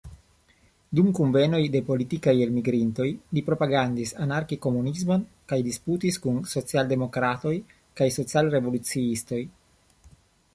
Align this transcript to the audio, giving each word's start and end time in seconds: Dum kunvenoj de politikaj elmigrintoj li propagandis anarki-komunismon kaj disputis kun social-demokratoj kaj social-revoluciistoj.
Dum 0.99 1.09
kunvenoj 1.17 1.59
de 1.75 1.81
politikaj 1.89 2.33
elmigrintoj 2.45 3.05
li 3.37 3.43
propagandis 3.49 4.13
anarki-komunismon 4.25 5.27
kaj 5.53 5.61
disputis 5.69 6.19
kun 6.25 6.41
social-demokratoj 6.55 7.55
kaj 8.01 8.09
social-revoluciistoj. 8.19 9.43